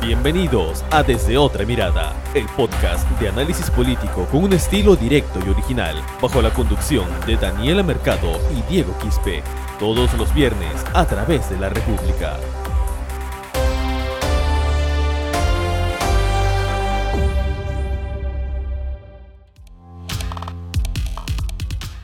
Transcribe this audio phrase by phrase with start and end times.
[0.00, 5.50] Bienvenidos a Desde Otra Mirada, el podcast de análisis político con un estilo directo y
[5.50, 9.42] original, bajo la conducción de Daniela Mercado y Diego Quispe,
[9.80, 12.38] todos los viernes a través de la República.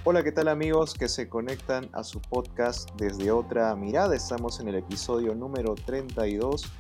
[0.03, 4.17] Hola, ¿qué tal amigos que se conectan a su podcast desde otra mirada?
[4.17, 6.71] Estamos en el episodio número 32.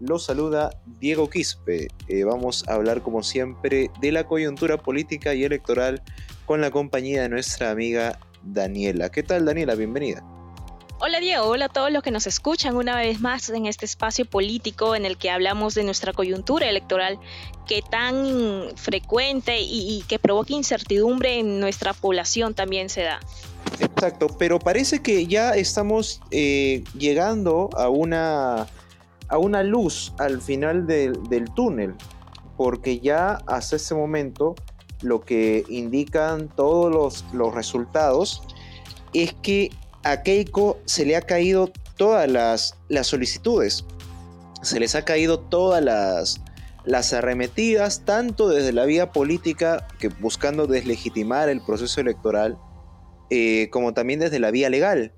[0.00, 1.88] Los saluda Diego Quispe.
[2.08, 6.02] Eh, vamos a hablar como siempre de la coyuntura política y electoral
[6.46, 9.10] con la compañía de nuestra amiga Daniela.
[9.10, 9.76] ¿Qué tal Daniela?
[9.76, 10.22] Bienvenida.
[11.00, 14.24] Hola Diego, hola a todos los que nos escuchan una vez más en este espacio
[14.24, 17.18] político en el que hablamos de nuestra coyuntura electoral
[17.66, 23.20] que tan frecuente y, que provoca incertidumbre en nuestra población también se da.
[23.80, 28.68] Exacto, pero parece que ya estamos eh, llegando a una,
[29.28, 31.18] a una luz al final del,
[31.54, 31.94] túnel,
[32.56, 34.54] porque ya hasta ese momento
[35.02, 38.42] lo que indican todos los, los resultados
[39.12, 39.70] es que
[40.02, 43.84] a Keiko se le ha caído todas las, las solicitudes.
[44.62, 46.40] Se les ha caído todas las,
[46.84, 52.58] las arremetidas, tanto desde la vía política, que buscando deslegitimar el proceso electoral,
[53.30, 55.12] eh, como también desde la vía legal.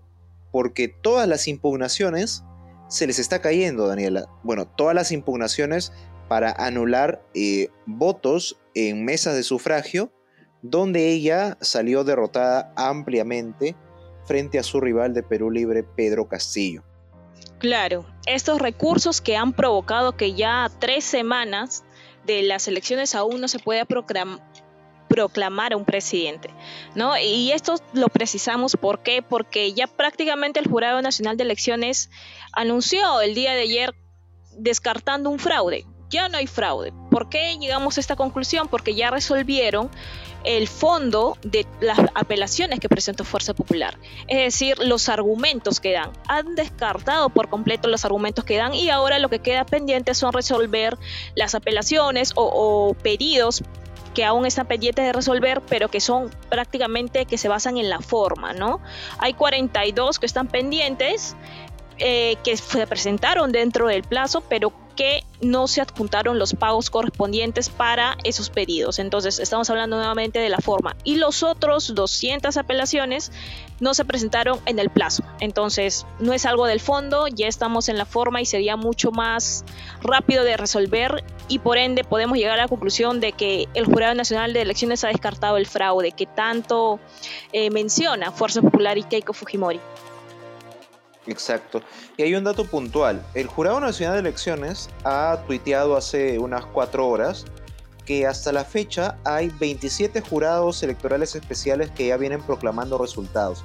[0.53, 2.45] Porque todas las impugnaciones
[2.89, 4.27] se les está cayendo, Daniela.
[4.43, 5.93] Bueno, todas las impugnaciones
[6.29, 10.13] para anular eh, votos en mesas de sufragio,
[10.63, 13.77] donde ella salió derrotada ampliamente
[14.25, 16.83] frente a su rival de Perú Libre, Pedro Castillo.
[17.59, 21.85] Claro, estos recursos que han provocado que ya tres semanas
[22.27, 23.85] de las elecciones aún no se pueda
[25.09, 26.51] proclamar a un presidente,
[26.95, 27.17] ¿no?
[27.19, 29.23] Y esto lo precisamos ¿por qué?
[29.23, 32.11] Porque ya prácticamente el Jurado Nacional de Elecciones
[32.53, 33.95] anunció el día de ayer
[34.57, 35.87] descartando un fraude.
[36.09, 36.93] Ya no hay fraude.
[37.11, 38.69] ¿Por qué llegamos a esta conclusión?
[38.69, 39.91] Porque ya resolvieron
[40.47, 46.13] el fondo de las apelaciones que presentó Fuerza Popular, es decir, los argumentos que dan.
[46.29, 50.33] Han descartado por completo los argumentos que dan y ahora lo que queda pendiente son
[50.33, 50.97] resolver
[51.35, 53.63] las apelaciones o, pedidos
[54.17, 58.01] que aún están pendientes de resolver, pero que son prácticamente que se basan en la
[58.01, 58.81] forma, ¿no?
[59.19, 61.37] Hay 42 que están pendientes,
[61.99, 67.69] eh, que se presentaron dentro del plazo, pero que no se adjuntaron los pagos correspondientes
[67.69, 68.99] para esos pedidos.
[68.99, 70.97] Entonces, estamos hablando nuevamente de la forma.
[71.05, 73.31] Y los otros 200 apelaciones
[73.79, 75.23] no se presentaron en el plazo.
[75.41, 79.65] Entonces, no es algo del fondo, ya estamos en la forma y sería mucho más
[80.01, 84.15] rápido de resolver y por ende podemos llegar a la conclusión de que el Jurado
[84.15, 86.99] Nacional de Elecciones ha descartado el fraude que tanto
[87.53, 89.81] eh, menciona Fuerza Popular y Keiko Fujimori.
[91.27, 91.83] Exacto.
[92.17, 93.25] Y hay un dato puntual.
[93.35, 97.45] El Jurado Nacional de Elecciones ha tuiteado hace unas cuatro horas
[98.05, 103.65] que hasta la fecha hay 27 jurados electorales especiales que ya vienen proclamando resultados.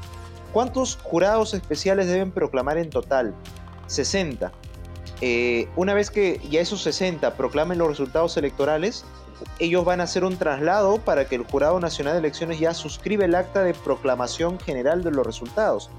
[0.51, 3.33] ¿Cuántos jurados especiales deben proclamar en total?
[3.87, 4.51] 60.
[5.21, 9.05] Eh, una vez que ya esos 60 proclamen los resultados electorales,
[9.59, 13.25] ellos van a hacer un traslado para que el Jurado Nacional de Elecciones ya suscriba
[13.25, 15.89] el acta de proclamación general de los resultados.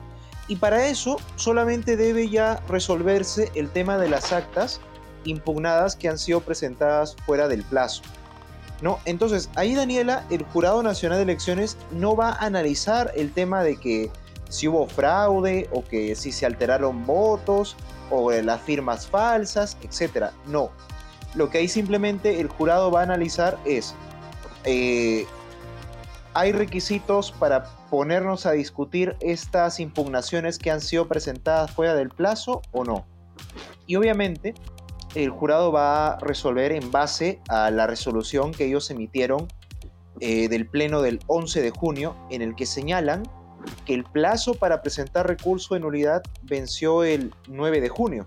[0.52, 4.82] Y para eso solamente debe ya resolverse el tema de las actas
[5.24, 8.02] impugnadas que han sido presentadas fuera del plazo.
[8.82, 8.98] ¿No?
[9.06, 13.78] Entonces, ahí Daniela, el Jurado Nacional de Elecciones no va a analizar el tema de
[13.78, 14.10] que
[14.50, 17.74] si hubo fraude o que si se alteraron votos
[18.10, 20.32] o las firmas falsas, etc.
[20.48, 20.68] No.
[21.34, 23.94] Lo que ahí simplemente el jurado va a analizar es,
[24.64, 25.24] eh,
[26.34, 32.62] ¿hay requisitos para ponernos a discutir estas impugnaciones que han sido presentadas fuera del plazo
[32.72, 33.04] o no.
[33.86, 34.54] Y obviamente
[35.14, 39.46] el jurado va a resolver en base a la resolución que ellos emitieron
[40.20, 43.24] eh, del pleno del 11 de junio en el que señalan
[43.84, 48.24] que el plazo para presentar recurso de nulidad venció el 9 de junio.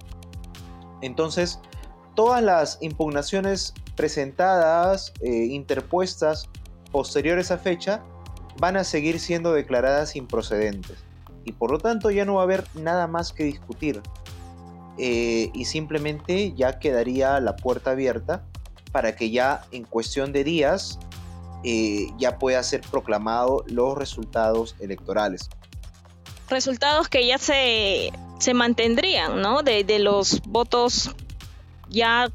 [1.02, 1.60] Entonces,
[2.14, 6.52] todas las impugnaciones presentadas, eh, interpuestas
[6.92, 8.04] posteriores a fecha,
[8.58, 10.98] van a seguir siendo declaradas improcedentes
[11.44, 14.02] y por lo tanto ya no va a haber nada más que discutir
[14.98, 18.46] eh, y simplemente ya quedaría la puerta abierta
[18.92, 21.00] para que ya en cuestión de días
[21.64, 25.50] eh, ya pueda ser proclamado los resultados electorales.
[26.48, 29.64] Resultados que ya se, se mantendrían, ¿no?
[29.64, 31.16] De, de los votos
[31.90, 32.30] ya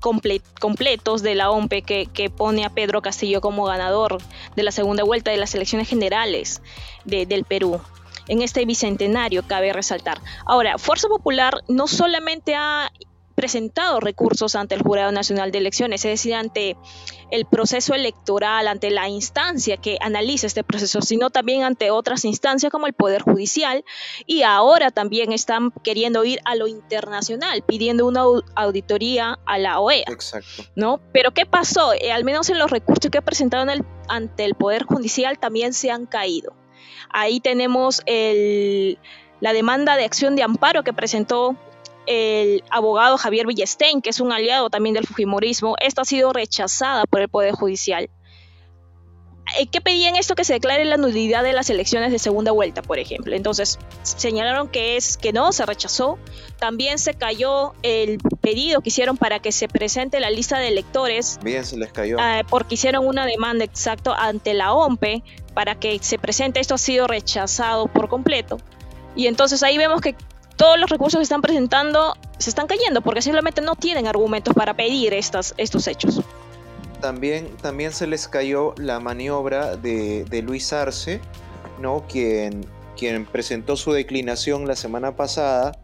[0.60, 4.18] completos de la OMPE que, pone a Pedro Castillo como ganador
[4.56, 6.62] de la segunda vuelta de las elecciones generales
[7.04, 7.80] del Perú.
[8.28, 10.20] En este bicentenario cabe resaltar.
[10.46, 12.92] Ahora, Fuerza Popular no solamente ha
[13.40, 16.76] presentado recursos ante el Jurado Nacional de Elecciones, es decir, ante
[17.30, 22.70] el proceso electoral, ante la instancia que analiza este proceso, sino también ante otras instancias
[22.70, 23.82] como el Poder Judicial
[24.26, 28.24] y ahora también están queriendo ir a lo internacional, pidiendo una
[28.56, 30.04] auditoría a la OEA.
[30.08, 30.64] Exacto.
[30.74, 31.00] ¿no?
[31.14, 31.94] Pero ¿qué pasó?
[31.94, 33.66] Eh, al menos en los recursos que ha presentado
[34.06, 36.52] ante el Poder Judicial también se han caído.
[37.08, 41.56] Ahí tenemos la demanda de acción de amparo que presentó
[42.10, 45.76] el abogado Javier Villestein, que es un aliado también del Fujimorismo.
[45.80, 48.10] Esta ha sido rechazada por el Poder Judicial.
[49.58, 50.34] Eh, ¿Qué pedían esto?
[50.34, 53.36] Que se declare la nulidad de las elecciones de segunda vuelta, por ejemplo.
[53.36, 56.18] Entonces, señalaron que es que no, se rechazó.
[56.58, 61.38] También se cayó el pedido que hicieron para que se presente la lista de electores.
[61.44, 62.18] Bien, se les cayó.
[62.18, 65.22] Eh, porque hicieron una demanda exacto ante la OMPE
[65.54, 66.58] para que se presente.
[66.58, 68.58] Esto ha sido rechazado por completo.
[69.14, 70.16] Y entonces ahí vemos que
[70.60, 74.74] todos los recursos que están presentando se están cayendo porque simplemente no tienen argumentos para
[74.74, 76.20] pedir estas, estos hechos.
[77.00, 81.22] También, también se les cayó la maniobra de, Luis Arce,
[81.80, 82.04] ¿no?
[82.06, 85.78] quien, quien presentó su declinación la semana pasada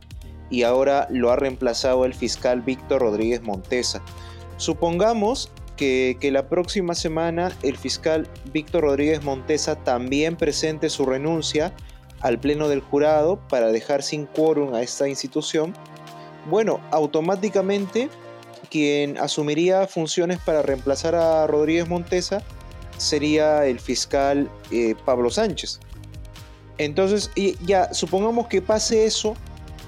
[0.51, 4.03] y ahora lo ha reemplazado el fiscal Víctor Rodríguez Montesa.
[4.59, 11.75] Supongamos que, que, la próxima semana el fiscal Víctor Rodríguez Montesa también presente su renuncia
[12.21, 15.75] al pleno del jurado para dejar sin quórum a esta institución.
[16.49, 18.09] Bueno, automáticamente
[18.71, 22.43] quien asumiría funciones para reemplazar a Rodríguez Montesa
[22.99, 25.81] sería el fiscal eh, Pablo Sánchez.
[26.79, 27.31] Entonces,
[27.65, 29.35] ya supongamos que pase eso,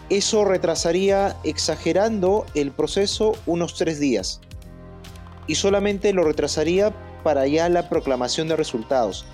[0.09, 4.41] eso retrasaría, exagerando el proceso, unos tres días.
[5.47, 9.27] Y solamente lo retrasaría para ya la proclamación de resultados.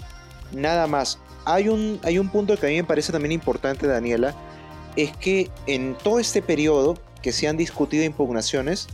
[0.52, 1.18] Nada más.
[1.44, 4.34] Hay un, hay un punto que a mí me parece también importante, Daniela,
[4.96, 8.88] es que en todo este periodo que se han discutido impugnaciones,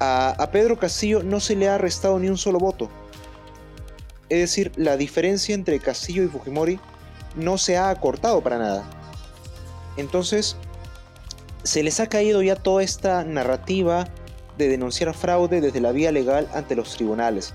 [0.00, 2.90] a, Pedro Castillo no se le ha restado ni un solo voto.
[4.28, 6.80] Es decir, la diferencia entre Castillo y Fujimori
[7.36, 8.84] no se ha acortado para nada.
[9.96, 10.56] Entonces,
[11.62, 14.08] se les ha caído ya toda esta narrativa
[14.58, 17.54] de denunciar fraude desde la vía legal ante los tribunales.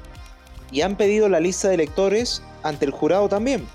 [0.71, 3.67] Y han pedido la lista de electores ante el jurado también.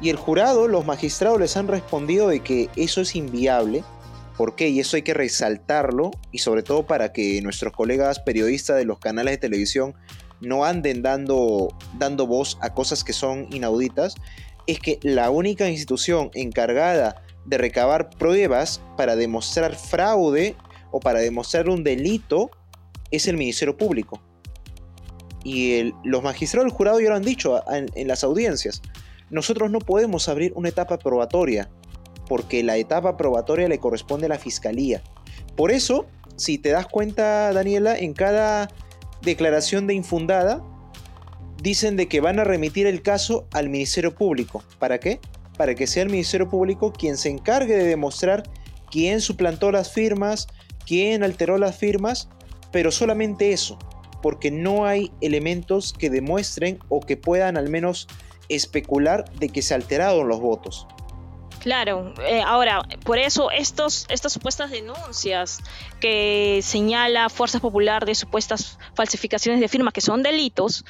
[0.00, 3.84] Y el jurado, los magistrados les han respondido de que eso es inviable
[4.40, 4.70] ¿Por qué?
[4.70, 8.98] Y eso hay que resaltarlo y sobre todo para que nuestros colegas periodistas de los
[8.98, 9.94] canales de televisión
[10.40, 11.68] no anden dando,
[11.98, 14.14] dando voz a cosas que son inauditas,
[14.66, 20.56] es que la única institución encargada de recabar pruebas para demostrar fraude
[20.90, 22.50] o para demostrar un delito
[23.10, 24.22] es el Ministerio Público.
[25.44, 28.80] Y los magistrados del jurado ya lo han dicho en las audiencias.
[29.30, 31.70] Nosotros no podemos abrir una etapa probatoria
[32.28, 35.02] porque la etapa probatoria le corresponde a la fiscalía.
[35.56, 36.06] Por eso,
[36.36, 38.68] si te das cuenta, Daniela, en cada
[39.22, 40.62] declaración de infundada,
[41.60, 44.62] dicen de que van a remitir el caso al Ministerio Público.
[44.78, 45.20] ¿Para qué?
[45.56, 48.44] Para que sea el Ministerio Público quien se encargue de demostrar
[48.90, 50.46] quién suplantó las firmas,
[50.86, 52.28] quién alteró las firmas,
[52.72, 53.78] pero solamente eso,
[54.22, 58.08] porque no hay elementos que demuestren o que puedan al menos
[58.50, 60.86] especular de que se alteraron los votos.
[61.60, 65.60] Claro, eh, ahora, por eso estos, estas supuestas denuncias
[66.00, 70.86] que señala Fuerza Popular de supuestas falsificaciones de firma que son delitos,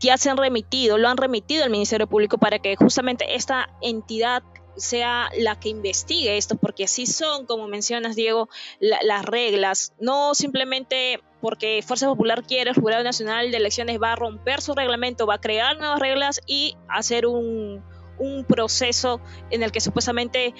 [0.00, 4.42] ya se han remitido, lo han remitido al Ministerio Público para que justamente esta entidad
[4.76, 8.48] sea la que investigue esto, porque así son, como mencionas, Diego,
[8.80, 14.16] las reglas, no simplemente porque Fuerza Popular quiere, el Jurado Nacional de Elecciones va a
[14.16, 17.82] romper su reglamento, va a crear nuevas reglas y hacer un,
[18.18, 20.54] un proceso en el que supuestamente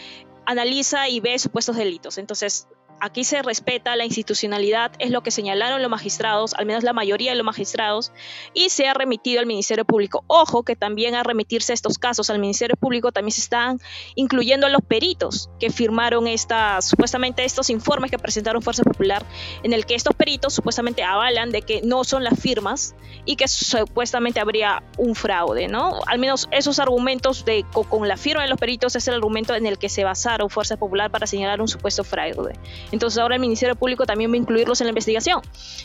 [0.45, 2.19] analiza y ve supuestos delitos.
[2.19, 2.67] Entonces,
[3.03, 7.33] aquí se respeta la institucionalidad, es lo que señalaron los magistrados, al menos la mayoría
[7.33, 8.13] de los magistrados,
[8.55, 10.23] y se ha remitido al Ministerio Público.
[10.29, 13.81] Ojo que también a remitirse estos casos al Ministerio Público también se están
[14.15, 19.27] incluyendo los peritos que firmaron estas, supuestamente estos informes que presentaron Fuerza Popular,
[19.65, 22.95] en el que estos peritos supuestamente avalan de que no son las firmas
[23.25, 25.99] y que supuestamente habría un fraude, ¿no?
[26.07, 29.67] Al menos esos argumentos de con la firma de los peritos es el argumento en
[29.67, 32.55] el que se basaron Fuerza Popular para señalar un supuesto fraude.
[32.93, 35.41] Entonces ahora el Ministerio Público también va a incluirlos en la investigación.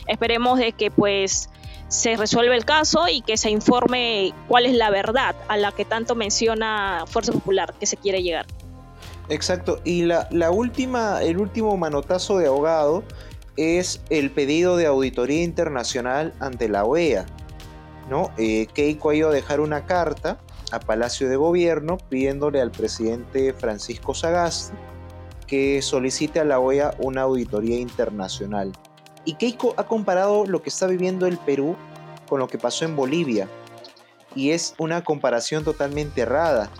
[0.06, 1.50] Esperemos de que pues
[1.88, 5.84] se resuelva el caso y que se informe cuál es la verdad a la que
[5.84, 8.46] tanto menciona Fuerza Popular que se quiere llegar.
[9.30, 13.04] Exacto, y la, última, el último manotazo de abogado
[13.56, 17.26] es el pedido de auditoría internacional ante la OEA.
[18.08, 18.30] ¿no?
[18.38, 20.38] Eh, Keiko ha ido a dejar una carta
[20.72, 24.74] a Palacio de Gobierno pidiéndole al presidente Francisco Sagasti
[25.48, 28.72] que solicite a la OEA una auditoría internacional.
[29.24, 31.74] Y Keiko ha comparado lo que está viviendo el Perú
[32.28, 33.48] con lo que pasó en Bolivia.
[34.36, 36.70] Y es una comparación totalmente errada.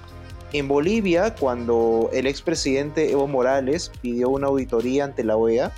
[0.53, 5.73] En Bolivia, cuando el expresidente Evo Morales pidió una auditoría ante la OEA,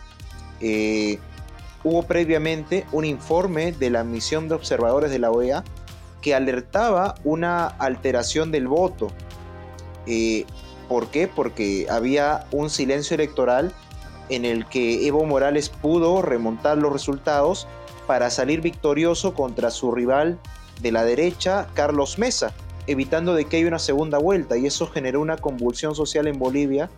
[0.60, 1.18] eh,
[1.82, 5.64] hubo previamente un informe de la misión de observadores de la OEA
[6.20, 9.08] que alertaba una alteración del voto.
[10.06, 10.44] Eh,
[10.90, 11.28] ¿Por qué?
[11.28, 13.72] Porque había un silencio electoral
[14.28, 17.68] en el que Evo Morales pudo remontar los resultados
[18.08, 20.40] para salir victorioso contra su rival
[20.82, 22.52] de la derecha, Carlos Mesa,
[22.88, 26.90] evitando de que haya una segunda vuelta y eso generó una convulsión social en Bolivia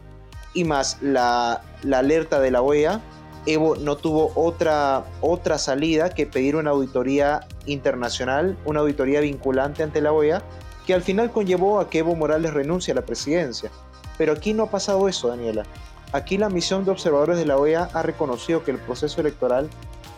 [0.54, 1.60] y más la,
[1.92, 3.02] alerta de la OEA,
[3.44, 10.00] Evo no tuvo otra, otra salida que pedir una auditoría internacional, una auditoría vinculante ante
[10.00, 10.42] la OEA
[10.86, 13.70] que al final conllevó a que Evo Morales renuncie a la presidencia.
[14.18, 15.64] Pero aquí no ha pasado eso, Daniela.
[16.12, 19.70] Aquí la misión de observadores de la OEA ha reconocido que el proceso electoral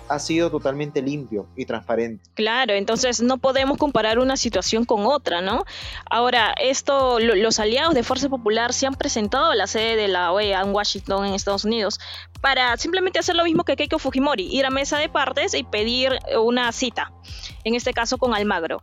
[0.09, 2.23] ha sido totalmente limpio y transparente.
[2.35, 5.65] Claro, entonces no podemos comparar una situación con otra, ¿no?
[6.11, 10.33] Ahora, esto, los aliados de Fuerza Popular se han presentado a la sede de la
[10.33, 11.99] OEA en Washington, en Estados Unidos,
[12.41, 16.19] para simplemente hacer lo mismo que Keiko Fujimori, ir a mesa de partes y pedir
[16.39, 17.13] una cita,
[17.65, 18.83] en este caso con Almagro.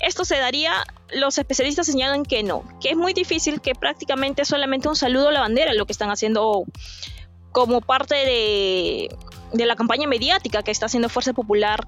[0.00, 0.72] Esto se daría,
[1.12, 5.32] los especialistas señalan que no, que es muy difícil, que prácticamente solamente un saludo a
[5.32, 6.64] la bandera lo que están haciendo
[7.52, 9.16] como parte de,
[9.64, 11.86] la campaña mediática que está haciendo Fuerza Popular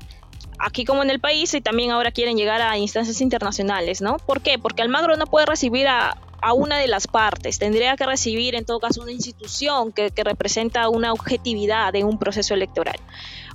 [0.61, 4.19] aquí como en el país y también ahora quieren llegar a instancias internacionales, ¿no?
[4.19, 4.59] ¿Por qué?
[4.59, 8.65] Porque Almagro no puede recibir a, a una de las partes, tendría que recibir en
[8.65, 13.01] todo caso una institución que, que, representa una objetividad en un proceso electoral,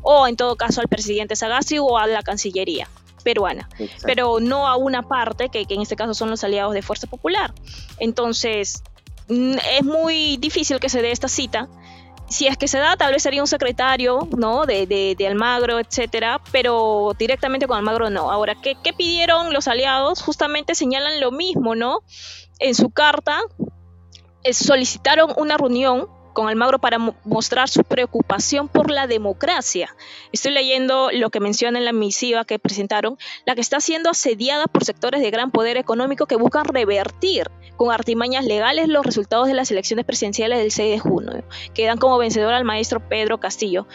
[0.02, 2.90] o en todo caso al presidente Sagasti o a la Cancillería
[3.30, 3.70] peruana,
[4.02, 7.54] pero no a una parte, que, en este caso son los aliados de Fuerza Popular.
[8.00, 8.82] Entonces,
[9.28, 11.68] mm, es muy difícil que se dé esta cita.
[12.28, 14.66] Si es que se da, tal vez sería un secretario, ¿no?
[14.66, 18.32] De, de, Almagro, etcétera, pero directamente con Almagro no.
[18.32, 20.24] Ahora, ¿qué, ¿qué pidieron los aliados?
[20.24, 22.00] Justamente señalan lo mismo, ¿no?
[22.58, 23.42] En su carta
[24.44, 26.08] eh, solicitaron una reunión
[26.40, 29.94] con Almagro para mostrar su preocupación por la democracia.
[30.32, 34.68] Estoy leyendo lo que menciona en la misiva que presentaron, la que está siendo asediada
[34.68, 39.54] por sectores de gran poder económico que buscan revertir con artimañas legales los resultados de
[39.54, 41.44] las elecciones presidenciales del 6 de junio,
[41.74, 43.86] que dan como vencedor al maestro Pedro Castillo.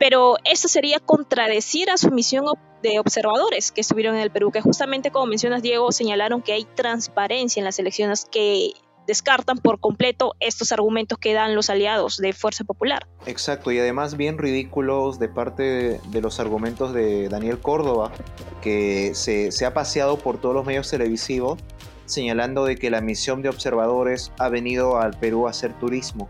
[0.00, 2.46] Pero esto sería contradecir a su misión
[2.82, 6.64] de observadores que estuvieron en el Perú, que justamente como mencionas Diego, señalaron que hay
[6.64, 8.72] transparencia en las elecciones que
[9.06, 13.06] descartan por completo estos argumentos que dan los aliados de Fuerza Popular.
[13.26, 18.12] Exacto, y además bien ridículos de parte de los argumentos de Daniel Córdoba,
[18.60, 21.58] que se, ha paseado por todos los medios televisivos
[22.06, 26.28] señalando de que la misión de observadores ha venido al Perú a hacer turismo.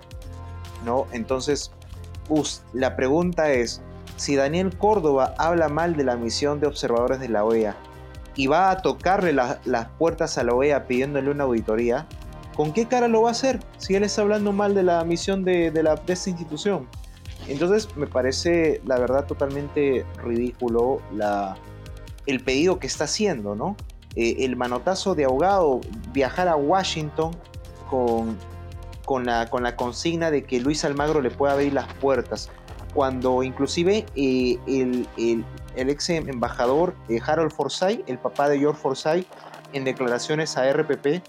[0.85, 1.07] ¿no?
[1.13, 1.73] Entonces,
[2.73, 3.83] la pregunta es,
[4.17, 7.77] si Daniel Córdoba habla mal de la misión de observadores de la OEA
[8.37, 12.07] y va a tocarle las puertas a la OEA pidiéndole una auditoría,
[12.55, 15.45] ¿con qué cara lo va a hacer si él está hablando mal de la misión
[15.45, 16.89] de, la, esta institución?
[17.49, 21.01] Entonces me parece, la verdad, totalmente ridículo
[22.27, 23.77] el pedido que está haciendo, ¿no?
[24.15, 25.81] Eh, el manotazo de ahogado,
[26.13, 27.35] viajar a Washington
[27.89, 28.37] con,
[29.05, 32.51] con, la, con la consigna de que Luis Almagro le pueda abrir las puertas,
[32.95, 35.45] cuando inclusive eh, el, el,
[35.77, 39.27] el, ex embajador eh, Harold Forsyth, el papá de George Forsyth,
[39.73, 41.23] en declaraciones a RPP,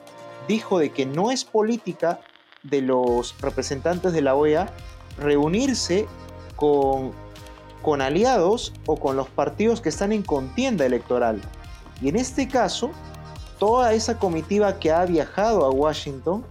[0.48, 2.20] dijo de que no es política
[2.64, 4.72] de los representantes de la OEA
[5.18, 6.08] reunirse
[6.56, 7.12] con,
[7.82, 11.42] con aliados o con los partidos que están en contienda electoral.
[12.02, 12.92] Y en este caso,
[13.60, 16.46] toda esa comitiva que ha viajado a Washington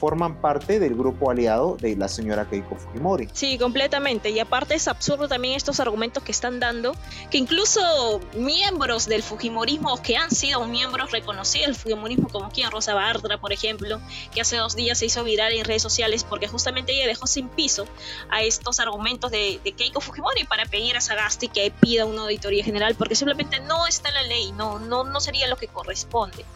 [0.00, 3.28] forman parte del grupo aliado de la señora Keiko Fujimori.
[3.34, 4.30] Sí, completamente.
[4.30, 6.96] Y aparte es absurdo también estos argumentos que están dando,
[7.30, 12.94] que incluso miembros del Fujimorismo, que han sido miembros reconocidos del Fujimorismo, como quien Rosa
[12.94, 14.00] Bartra, por ejemplo,
[14.34, 17.50] que hace dos días se hizo viral en redes sociales porque justamente ella dejó sin
[17.50, 17.84] piso
[18.30, 22.94] a estos argumentos de, Keiko Fujimori para pedir a Sagasti que pida una auditoría general,
[22.94, 26.46] porque simplemente no está en la ley, no, no, no sería lo que corresponde.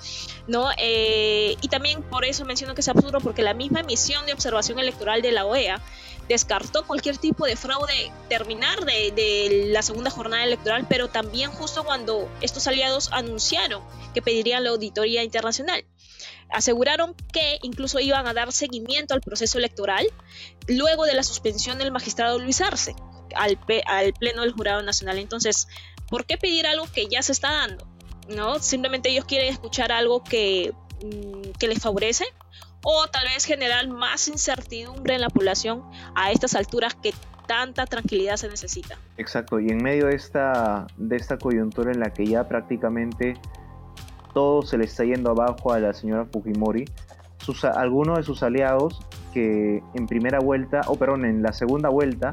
[0.47, 0.69] ¿No?
[0.79, 4.79] Eh, y también por eso menciono que es absurdo, porque la misma misión de observación
[4.79, 5.81] electoral de la OEA
[6.29, 12.31] descartó cualquier tipo de fraude terminar de, la segunda jornada electoral, pero también justo cuando
[12.41, 13.83] estos aliados anunciaron
[14.15, 15.85] que pedirían la auditoría internacional.
[16.51, 20.07] Aseguraron que incluso iban a dar seguimiento al proceso electoral
[20.69, 22.95] luego de la suspensión del magistrado Luis Arce
[23.35, 25.19] al, al Pleno del Jurado Nacional.
[25.19, 25.67] Entonces,
[26.09, 27.94] ¿por qué pedir algo que ya se está dando?
[28.29, 28.59] ¿No?
[28.59, 32.25] Simplemente ellos quieren escuchar algo que, mm, que les favorece
[32.85, 35.83] o tal vez generar más incertidumbre en la población
[36.15, 37.13] a estas alturas que
[37.47, 38.99] tanta tranquilidad se necesita.
[39.17, 43.35] Exacto, y en medio de esta, de esta coyuntura en la que ya prácticamente
[44.33, 46.85] todo se le está yendo abajo a la señora Fujimori,
[47.39, 49.01] sus, algunos de sus aliados
[49.33, 52.33] que en primera vuelta, o perdón, en la segunda vuelta,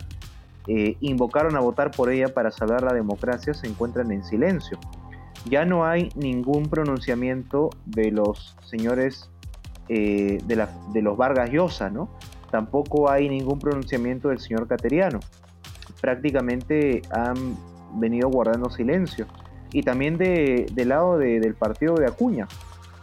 [0.68, 4.80] eh, invocaron a votar por ella para salvar la democracia, se encuentran en silencio.
[5.46, 9.30] Ya no hay ningún pronunciamiento de los señores
[9.90, 12.10] eh, de, los Vargas Llosa, ¿no?
[12.52, 15.20] Tampoco hay ningún pronunciamiento del señor Cateriano.
[16.00, 17.58] Prácticamente han
[17.96, 19.26] venido guardando silencio.
[19.74, 22.48] Y también de, del lado del partido de Acuña.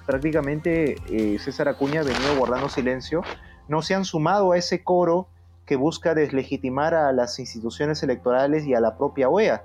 [0.07, 3.23] Prácticamente eh, César Acuña ha venido guardando silencio.
[3.69, 5.29] No se han sumado a ese coro
[5.67, 9.63] que busca deslegitimar a las instituciones electorales y a la propia OEA.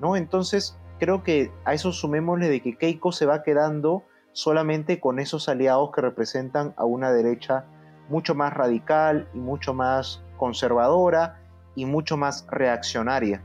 [0.00, 0.16] ¿no?
[0.16, 5.48] Entonces, creo que a eso sumémosle de que Keiko se va quedando solamente con esos
[5.48, 7.64] aliados que representan a una derecha
[8.08, 11.40] mucho más radical y mucho más conservadora
[11.74, 13.42] y mucho más reaccionaria.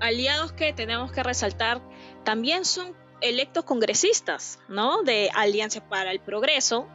[0.00, 1.80] Aliados que tenemos que resaltar
[2.24, 5.02] también son electos congresistas, ¿no?
[5.02, 6.88] De Alianza para el Progreso,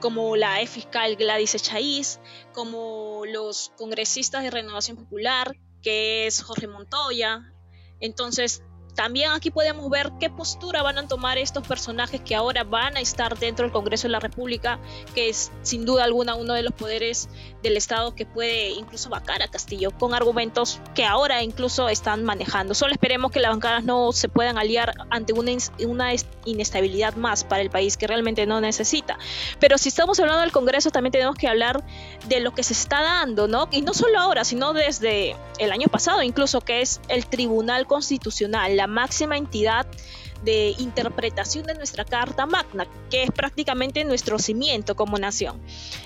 [0.00, 2.20] como la fiscal Gladys Echaíz,
[2.52, 7.52] como los congresistas de Renovación Popular, que es Jorge Montoya.
[8.00, 8.62] Entonces,
[8.98, 13.00] también aquí podemos ver qué postura van a tomar estos personajes que ahora van a
[13.00, 14.80] estar dentro del Congreso de la República,
[15.14, 17.28] que es sin duda alguna uno de los poderes
[17.62, 22.74] del Estado que puede incluso vacar a Castillo con argumentos que ahora incluso están manejando.
[22.74, 25.52] Solo esperemos que las bancadas no se puedan aliar ante una,
[25.86, 26.10] una
[26.44, 29.16] inestabilidad más para el país que realmente no necesita.
[29.60, 31.84] Pero si estamos hablando del Congreso, también tenemos que hablar
[32.26, 33.68] de lo que se está dando, ¿no?
[33.70, 38.76] Y no solo ahora, sino desde el año pasado, incluso que es el Tribunal Constitucional,
[38.76, 39.86] la máxima entidad
[40.42, 45.60] de interpretación de nuestra Carta Magna, que es prácticamente nuestro cimiento como nación.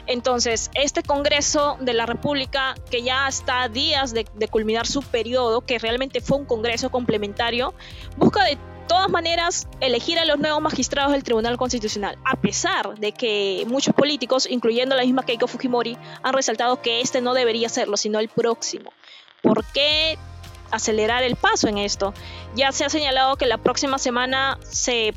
[0.06, 5.02] Entonces, este Congreso de la República, que ya está a días de, de culminar su
[5.02, 7.74] periodo, que realmente fue un Congreso complementario,
[8.16, 8.58] busca de
[8.88, 13.94] todas maneras elegir a los nuevos magistrados del Tribunal Constitucional, a pesar de que muchos
[13.94, 18.28] políticos, incluyendo la misma Keiko Fujimori, han resaltado que este no debería serlo, sino el
[18.28, 18.92] próximo.
[19.40, 20.18] ¿Por qué
[20.72, 22.12] acelerar el paso en esto.
[22.56, 25.14] Ya se ha señalado que la próxima semana se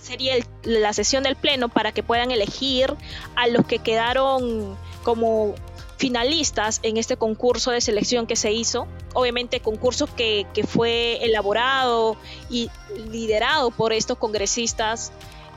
[0.00, 2.94] sería la sesión del pleno para que puedan elegir
[3.36, 5.54] a los que quedaron como
[5.96, 8.88] finalistas en este concurso de selección que se hizo.
[9.14, 12.16] Obviamente concurso que, que fue elaborado
[12.50, 12.70] y
[13.10, 15.12] liderado por estos congresistas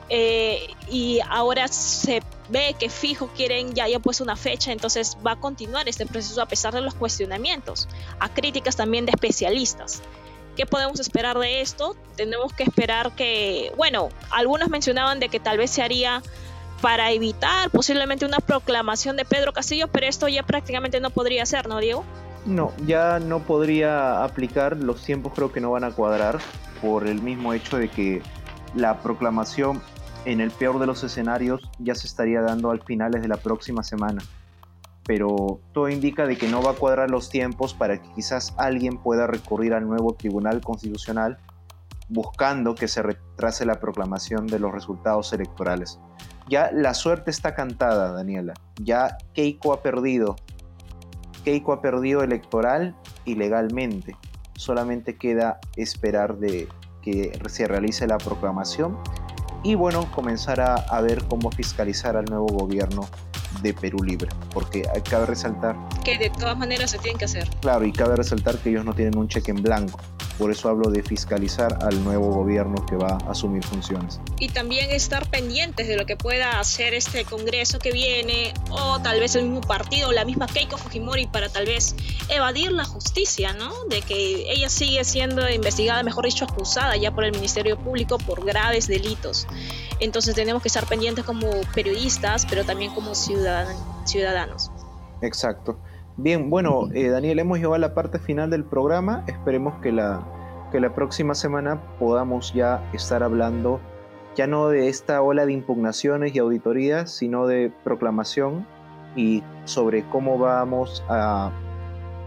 [0.09, 5.31] eh, y ahora se ve que fijo quieren, ya hayan puesto una fecha, entonces va
[5.31, 7.87] a continuar este proceso a pesar de los cuestionamientos,
[8.19, 10.01] a críticas también de especialistas.
[10.55, 11.95] ¿Qué podemos esperar de esto?
[12.15, 16.21] Tenemos que esperar que, bueno, algunos mencionaban de que tal vez se haría
[16.81, 21.67] para evitar posiblemente una proclamación de Pedro Castillo, pero esto ya prácticamente no podría ser,
[21.67, 22.05] ¿no, Diego?
[22.45, 26.39] No, ya no podría aplicar, los tiempos creo que no van a cuadrar
[26.81, 28.21] por el mismo hecho de que
[28.75, 29.81] la proclamación
[30.25, 33.83] en el peor de los escenarios ya se estaría dando al finales de la próxima
[33.83, 34.21] semana.
[35.05, 38.97] Pero todo indica de que no va a cuadrar los tiempos para que quizás alguien
[38.97, 41.37] pueda recurrir al nuevo Tribunal Constitucional
[42.09, 45.99] buscando que se retrase la proclamación de los resultados electorales.
[46.49, 48.53] Ya la suerte está cantada, Daniela.
[48.81, 50.35] Ya Keiko ha perdido.
[51.43, 54.15] Keiko ha perdido electoral y legalmente.
[54.55, 56.67] Solamente queda esperar de
[57.01, 58.97] que se realice la proclamación
[59.65, 63.09] y bueno, comenzar a, ver cómo fiscalizar al nuevo gobierno
[63.63, 67.49] de Perú Libre, porque cabe resaltar que de todas maneras se tienen que hacer.
[67.61, 69.99] Claro, y cabe resaltar que ellos no tienen un cheque en blanco.
[70.37, 74.19] Por eso hablo de fiscalizar al nuevo gobierno que va a asumir funciones.
[74.37, 79.19] Y también estar pendientes de lo que pueda hacer este Congreso que viene, o tal
[79.19, 81.95] vez el mismo partido, o la misma Keiko Fujimori, para tal vez
[82.29, 83.71] evadir la justicia, ¿no?
[83.85, 88.45] De que ella sigue siendo investigada, mejor dicho, acusada ya por el Ministerio Público por
[88.45, 89.47] graves delitos.
[89.99, 94.71] Entonces tenemos que estar pendientes como periodistas, pero también como ciudadanos.
[95.21, 95.79] Exacto.
[96.17, 99.25] Bien, bueno, eh, Daniel, hemos llegado a la parte final del programa.
[99.27, 100.25] Esperemos que la,
[100.71, 103.81] que la próxima semana podamos ya estar hablando
[104.35, 108.65] ya no de esta ola de impugnaciones y auditorías, sino de proclamación
[109.15, 111.51] y sobre cómo vamos a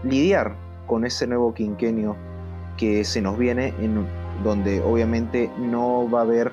[0.03, 0.55] lidiar
[0.87, 2.15] con ese nuevo quinquenio
[2.77, 4.07] que se nos viene, en
[4.43, 6.51] donde obviamente no va a haber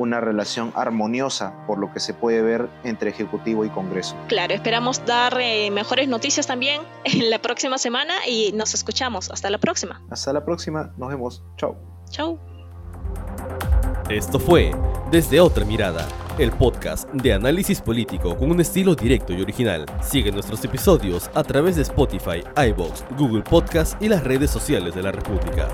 [0.00, 4.16] una relación armoniosa por lo que se puede ver entre Ejecutivo y Congreso.
[4.28, 9.30] Claro, esperamos dar eh, mejores noticias también en la próxima semana y nos escuchamos.
[9.30, 10.02] Hasta la próxima.
[10.10, 11.44] Hasta la próxima, nos vemos.
[11.56, 11.76] Chao.
[12.10, 12.38] Chao.
[14.08, 14.72] Esto fue
[15.10, 16.06] Desde otra mirada
[16.38, 19.84] el podcast de análisis político con un estilo directo y original.
[20.02, 25.02] Sigue nuestros episodios a través de Spotify, iBox, Google Podcast y las redes sociales de
[25.02, 25.68] la República.